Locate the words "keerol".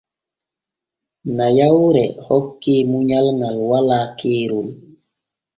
4.19-4.67